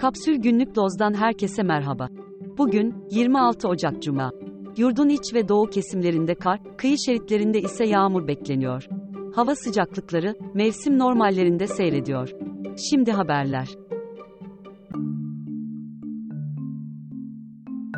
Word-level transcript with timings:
Kapsül 0.00 0.36
Günlük 0.36 0.76
Doz'dan 0.76 1.14
herkese 1.14 1.62
merhaba. 1.62 2.08
Bugün 2.58 2.94
26 3.10 3.68
Ocak 3.68 4.02
Cuma. 4.02 4.32
Yurdun 4.76 5.08
iç 5.08 5.34
ve 5.34 5.48
doğu 5.48 5.66
kesimlerinde 5.66 6.34
kar, 6.34 6.60
kıyı 6.76 6.96
şeritlerinde 7.06 7.60
ise 7.60 7.84
yağmur 7.84 8.26
bekleniyor. 8.26 8.88
Hava 9.34 9.54
sıcaklıkları 9.54 10.34
mevsim 10.54 10.98
normallerinde 10.98 11.66
seyrediyor. 11.66 12.30
Şimdi 12.90 13.12
haberler. 13.12 13.68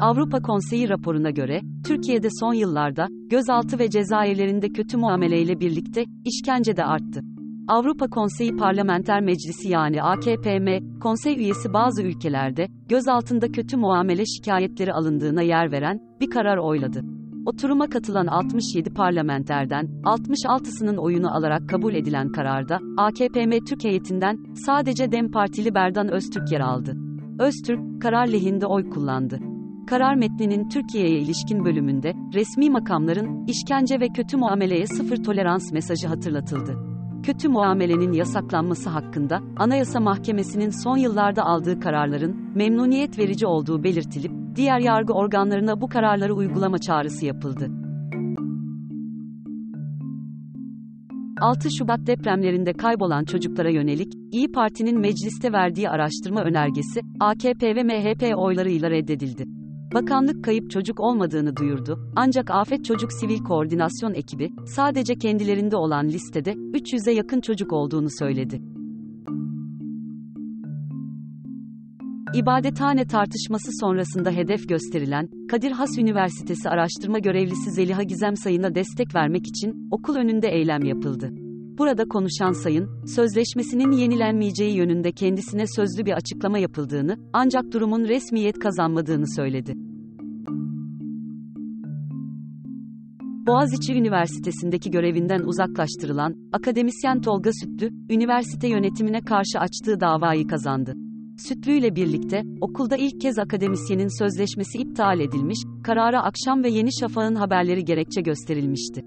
Avrupa 0.00 0.42
Konseyi 0.42 0.88
raporuna 0.88 1.30
göre, 1.30 1.60
Türkiye'de 1.86 2.28
son 2.40 2.54
yıllarda, 2.54 3.06
gözaltı 3.30 3.78
ve 3.78 3.90
cezaevlerinde 3.90 4.68
kötü 4.68 4.96
muameleyle 4.96 5.60
birlikte, 5.60 6.04
işkence 6.24 6.76
de 6.76 6.84
arttı. 6.84 7.20
Avrupa 7.68 8.08
Konseyi 8.08 8.56
Parlamenter 8.56 9.20
Meclisi 9.20 9.68
yani 9.68 10.02
AKPM, 10.02 10.98
konsey 11.00 11.36
üyesi 11.36 11.72
bazı 11.72 12.02
ülkelerde, 12.02 12.66
gözaltında 12.88 13.52
kötü 13.52 13.76
muamele 13.76 14.26
şikayetleri 14.26 14.92
alındığına 14.92 15.42
yer 15.42 15.72
veren, 15.72 16.00
bir 16.20 16.30
karar 16.30 16.56
oyladı. 16.56 17.02
Oturuma 17.46 17.88
katılan 17.88 18.26
67 18.26 18.90
parlamenterden, 18.90 19.86
66'sının 20.04 20.96
oyunu 20.96 21.36
alarak 21.36 21.68
kabul 21.68 21.94
edilen 21.94 22.32
kararda, 22.32 22.78
AKPM 22.98 23.64
Türk 23.68 23.84
heyetinden, 23.84 24.36
sadece 24.66 25.12
DEM 25.12 25.30
Partili 25.30 25.74
Berdan 25.74 26.08
Öztürk 26.08 26.52
yer 26.52 26.60
aldı. 26.60 26.96
Öztürk, 27.38 28.02
karar 28.02 28.28
lehinde 28.28 28.66
oy 28.66 28.90
kullandı. 28.90 29.38
Karar 29.86 30.14
metninin 30.14 30.68
Türkiye'ye 30.68 31.18
ilişkin 31.18 31.64
bölümünde, 31.64 32.14
resmi 32.34 32.70
makamların, 32.70 33.46
işkence 33.46 34.00
ve 34.00 34.08
kötü 34.08 34.36
muameleye 34.36 34.86
sıfır 34.86 35.16
tolerans 35.16 35.72
mesajı 35.72 36.08
hatırlatıldı. 36.08 36.89
Kötü 37.30 37.48
muamelenin 37.48 38.12
yasaklanması 38.12 38.90
hakkında, 38.90 39.40
Anayasa 39.56 40.00
Mahkemesi'nin 40.00 40.82
son 40.84 40.96
yıllarda 40.96 41.42
aldığı 41.42 41.80
kararların, 41.80 42.56
memnuniyet 42.56 43.18
verici 43.18 43.46
olduğu 43.46 43.84
belirtilip, 43.84 44.32
diğer 44.56 44.78
yargı 44.78 45.12
organlarına 45.12 45.80
bu 45.80 45.88
kararları 45.88 46.34
uygulama 46.34 46.78
çağrısı 46.78 47.26
yapıldı. 47.26 47.70
6 51.40 51.70
Şubat 51.70 52.06
depremlerinde 52.06 52.72
kaybolan 52.72 53.24
çocuklara 53.24 53.70
yönelik, 53.70 54.12
İyi 54.32 54.52
Parti'nin 54.52 55.00
mecliste 55.00 55.52
verdiği 55.52 55.88
araştırma 55.88 56.42
önergesi, 56.42 57.00
AKP 57.20 57.76
ve 57.76 57.82
MHP 57.82 58.38
oylarıyla 58.38 58.90
reddedildi. 58.90 59.59
Bakanlık 59.94 60.44
kayıp 60.44 60.70
çocuk 60.70 61.00
olmadığını 61.00 61.56
duyurdu, 61.56 62.12
ancak 62.16 62.50
Afet 62.50 62.84
Çocuk 62.84 63.12
Sivil 63.12 63.38
Koordinasyon 63.38 64.14
Ekibi, 64.14 64.50
sadece 64.66 65.14
kendilerinde 65.14 65.76
olan 65.76 66.08
listede, 66.08 66.52
300'e 66.52 67.12
yakın 67.12 67.40
çocuk 67.40 67.72
olduğunu 67.72 68.08
söyledi. 68.18 68.60
İbadethane 72.34 73.06
tartışması 73.06 73.70
sonrasında 73.80 74.30
hedef 74.30 74.68
gösterilen, 74.68 75.28
Kadir 75.50 75.70
Has 75.70 75.98
Üniversitesi 75.98 76.68
araştırma 76.68 77.18
görevlisi 77.18 77.70
Zeliha 77.70 78.02
Gizem 78.02 78.36
Sayın'a 78.36 78.74
destek 78.74 79.14
vermek 79.14 79.46
için, 79.46 79.88
okul 79.90 80.16
önünde 80.16 80.48
eylem 80.48 80.84
yapıldı. 80.84 81.39
Burada 81.80 82.04
konuşan 82.04 82.52
Sayın, 82.52 83.06
sözleşmesinin 83.06 83.92
yenilenmeyeceği 83.92 84.76
yönünde 84.76 85.12
kendisine 85.12 85.66
sözlü 85.66 86.06
bir 86.06 86.12
açıklama 86.12 86.58
yapıldığını, 86.58 87.16
ancak 87.32 87.72
durumun 87.72 88.08
resmiyet 88.08 88.58
kazanmadığını 88.58 89.34
söyledi. 89.36 89.74
Boğaziçi 93.46 93.94
Üniversitesi'ndeki 93.94 94.90
görevinden 94.90 95.40
uzaklaştırılan, 95.40 96.34
akademisyen 96.52 97.20
Tolga 97.20 97.50
Sütlü, 97.52 97.90
üniversite 98.10 98.68
yönetimine 98.68 99.20
karşı 99.20 99.58
açtığı 99.58 100.00
davayı 100.00 100.46
kazandı. 100.46 100.94
Sütlü 101.48 101.72
ile 101.72 101.96
birlikte, 101.96 102.42
okulda 102.60 102.96
ilk 102.96 103.20
kez 103.20 103.38
akademisyenin 103.38 104.18
sözleşmesi 104.18 104.78
iptal 104.78 105.20
edilmiş, 105.20 105.58
karara 105.84 106.22
akşam 106.22 106.64
ve 106.64 106.70
Yeni 106.70 106.90
Şafak'ın 107.00 107.34
haberleri 107.34 107.84
gerekçe 107.84 108.20
gösterilmişti. 108.20 109.04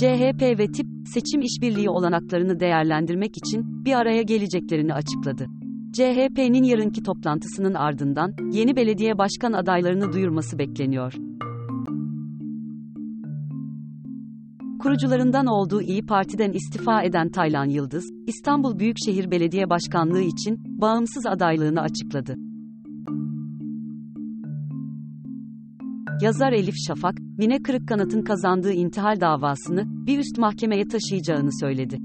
CHP 0.00 0.42
ve 0.42 0.66
TİP, 0.66 0.86
seçim 1.04 1.40
işbirliği 1.40 1.90
olanaklarını 1.90 2.60
değerlendirmek 2.60 3.36
için 3.36 3.84
bir 3.84 3.92
araya 3.92 4.22
geleceklerini 4.22 4.94
açıkladı. 4.94 5.46
CHP'nin 5.92 6.62
yarınki 6.62 7.02
toplantısının 7.02 7.74
ardından 7.74 8.34
yeni 8.52 8.76
belediye 8.76 9.18
başkan 9.18 9.52
adaylarını 9.52 10.12
duyurması 10.12 10.58
bekleniyor. 10.58 11.12
Kurucularından 14.78 15.46
olduğu 15.46 15.82
İyi 15.82 16.06
Parti'den 16.06 16.52
istifa 16.52 17.02
eden 17.02 17.30
Taylan 17.30 17.68
Yıldız, 17.68 18.04
İstanbul 18.26 18.78
Büyükşehir 18.78 19.30
Belediye 19.30 19.70
Başkanlığı 19.70 20.22
için 20.22 20.80
bağımsız 20.80 21.26
adaylığını 21.26 21.80
açıkladı. 21.80 22.49
Yazar 26.20 26.52
Elif 26.52 26.74
Şafak, 26.86 27.14
Mine 27.38 27.62
Kırıkkanat'ın 27.62 28.22
kazandığı 28.22 28.72
intihal 28.72 29.20
davasını 29.20 29.84
bir 30.06 30.18
üst 30.18 30.38
mahkemeye 30.38 30.88
taşıyacağını 30.88 31.50
söyledi. 31.60 31.98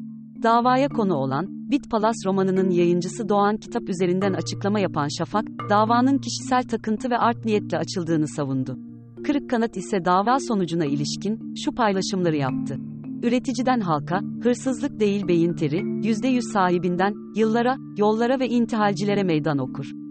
Davaya 0.44 0.90
konu 0.90 1.14
olan 1.14 1.46
Bit 1.72 1.92
Palas 1.92 2.16
romanının 2.26 2.70
yayıncısı 2.70 3.30
Doğan 3.30 3.58
Kitap 3.58 3.90
üzerinden 3.90 4.34
açıklama 4.34 4.80
yapan 4.80 5.08
Şafak, 5.18 5.46
davanın 5.70 6.18
kişisel 6.18 6.64
takıntı 6.64 7.10
ve 7.10 7.18
art 7.18 7.46
niyetle 7.46 7.78
açıldığını 7.78 8.28
savundu. 8.28 8.80
Kırıkkanat 9.24 9.78
ise 9.78 10.06
dava 10.06 10.38
sonucuna 10.48 10.86
ilişkin 10.86 11.54
şu 11.66 11.72
paylaşımları 11.72 12.36
yaptı. 12.36 12.78
Üreticiden 13.24 13.80
halka, 13.80 14.22
hırsızlık 14.44 15.00
değil 15.00 15.28
beyin 15.28 15.54
teri, 15.54 15.80
%100 15.80 16.42
sahibinden, 16.54 17.14
yıllara, 17.36 17.78
yollara 17.98 18.40
ve 18.40 18.48
intihalcilere 18.48 19.24
meydan 19.24 19.58
okur. 19.58 20.05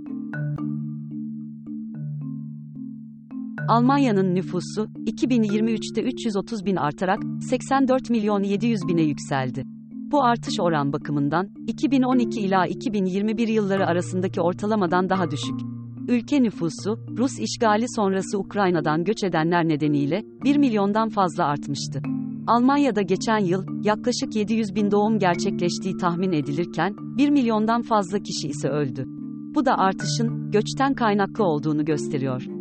Almanya'nın 3.68 4.34
nüfusu, 4.34 4.88
2023'te 5.06 6.02
330 6.02 6.64
bin 6.64 6.76
artarak, 6.76 7.18
84 7.50 8.10
milyon 8.10 8.42
700 8.42 8.80
bine 8.88 9.02
yükseldi. 9.02 9.64
Bu 9.92 10.24
artış 10.24 10.60
oran 10.60 10.92
bakımından, 10.92 11.48
2012 11.66 12.40
ila 12.40 12.66
2021 12.66 13.48
yılları 13.48 13.86
arasındaki 13.86 14.40
ortalamadan 14.40 15.08
daha 15.08 15.30
düşük. 15.30 15.60
Ülke 16.08 16.42
nüfusu, 16.42 16.98
Rus 17.18 17.38
işgali 17.38 17.86
sonrası 17.96 18.38
Ukrayna'dan 18.38 19.04
göç 19.04 19.24
edenler 19.24 19.68
nedeniyle, 19.68 20.22
1 20.44 20.56
milyondan 20.56 21.08
fazla 21.08 21.44
artmıştı. 21.44 22.00
Almanya'da 22.46 23.02
geçen 23.02 23.38
yıl, 23.38 23.64
yaklaşık 23.84 24.36
700 24.36 24.74
bin 24.74 24.90
doğum 24.90 25.18
gerçekleştiği 25.18 25.96
tahmin 25.96 26.32
edilirken, 26.32 26.94
1 26.98 27.30
milyondan 27.30 27.82
fazla 27.82 28.18
kişi 28.18 28.48
ise 28.48 28.68
öldü. 28.68 29.04
Bu 29.54 29.64
da 29.64 29.78
artışın, 29.78 30.50
göçten 30.50 30.94
kaynaklı 30.94 31.44
olduğunu 31.44 31.84
gösteriyor. 31.84 32.53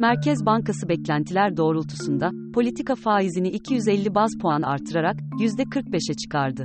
Merkez 0.00 0.46
Bankası 0.46 0.88
beklentiler 0.88 1.56
doğrultusunda, 1.56 2.30
politika 2.54 2.94
faizini 2.94 3.48
250 3.48 4.14
baz 4.14 4.30
puan 4.42 4.62
artırarak, 4.62 5.16
%45'e 5.40 6.14
çıkardı. 6.14 6.64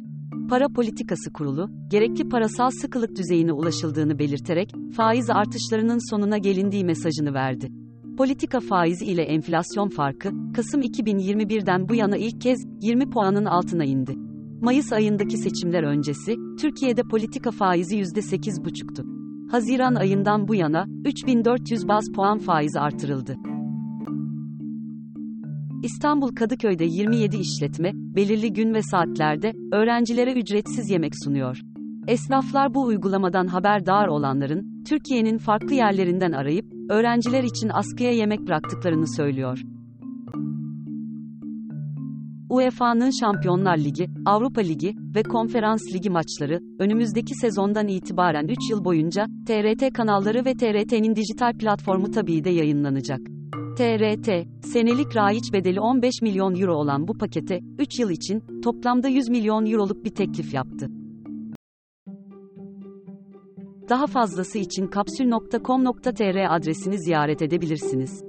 Para 0.49 0.67
Politikası 0.75 1.33
Kurulu, 1.33 1.69
gerekli 1.89 2.29
parasal 2.29 2.69
sıkılık 2.69 3.15
düzeyine 3.15 3.51
ulaşıldığını 3.51 4.19
belirterek, 4.19 4.71
faiz 4.95 5.29
artışlarının 5.29 6.09
sonuna 6.09 6.37
gelindiği 6.37 6.85
mesajını 6.85 7.33
verdi. 7.33 7.69
Politika 8.17 8.59
faizi 8.59 9.05
ile 9.05 9.21
enflasyon 9.21 9.89
farkı, 9.89 10.29
Kasım 10.55 10.81
2021'den 10.81 11.89
bu 11.89 11.95
yana 11.95 12.17
ilk 12.17 12.41
kez 12.41 12.65
20 12.81 13.09
puanın 13.09 13.45
altına 13.45 13.85
indi. 13.85 14.15
Mayıs 14.61 14.93
ayındaki 14.93 15.37
seçimler 15.37 15.83
öncesi, 15.83 16.35
Türkiye'de 16.59 17.01
politika 17.03 17.51
faizi 17.51 17.97
%8,5'tu. 17.97 19.22
Haziran 19.53 19.95
ayından 19.95 20.47
bu 20.47 20.55
yana 20.55 20.85
3400 21.05 21.87
baz 21.87 22.05
puan 22.15 22.37
faiz 22.37 22.75
artırıldı. 22.75 23.35
İstanbul 25.83 26.35
Kadıköy'de 26.35 26.85
27 26.85 27.37
işletme, 27.37 27.91
belirli 27.93 28.53
gün 28.53 28.73
ve 28.73 28.81
saatlerde, 28.81 29.53
öğrencilere 29.71 30.33
ücretsiz 30.33 30.89
yemek 30.89 31.13
sunuyor. 31.23 31.57
Esnaflar 32.07 32.73
bu 32.73 32.83
uygulamadan 32.83 33.47
haberdar 33.47 34.07
olanların, 34.07 34.83
Türkiye'nin 34.83 35.37
farklı 35.37 35.73
yerlerinden 35.73 36.31
arayıp, 36.31 36.65
öğrenciler 36.89 37.43
için 37.43 37.69
askıya 37.73 38.11
yemek 38.11 38.47
bıraktıklarını 38.47 39.15
söylüyor. 39.15 39.61
UEFA'nın 42.53 43.11
Şampiyonlar 43.19 43.77
Ligi, 43.77 44.09
Avrupa 44.25 44.61
Ligi 44.61 44.95
ve 45.15 45.23
Konferans 45.23 45.81
Ligi 45.93 46.09
maçları 46.09 46.59
önümüzdeki 46.79 47.35
sezondan 47.35 47.87
itibaren 47.87 48.47
3 48.47 48.57
yıl 48.69 48.85
boyunca 48.85 49.25
TRT 49.47 49.93
kanalları 49.93 50.45
ve 50.45 50.53
TRT'nin 50.53 51.15
dijital 51.15 51.57
platformu 51.57 52.11
tabii 52.11 52.43
de 52.43 52.49
yayınlanacak. 52.49 53.19
TRT, 53.77 54.47
senelik 54.65 55.15
raiç 55.15 55.53
bedeli 55.53 55.79
15 55.79 56.21
milyon 56.21 56.55
euro 56.55 56.75
olan 56.75 57.07
bu 57.07 57.17
pakete 57.17 57.59
3 57.79 57.99
yıl 57.99 58.09
için 58.09 58.61
toplamda 58.63 59.07
100 59.07 59.29
milyon 59.29 59.65
euroluk 59.65 60.05
bir 60.05 60.15
teklif 60.15 60.53
yaptı. 60.53 60.87
Daha 63.89 64.07
fazlası 64.07 64.57
için 64.59 64.87
kapsül.com.tr 64.87 66.55
adresini 66.55 66.99
ziyaret 66.99 67.41
edebilirsiniz. 67.41 68.23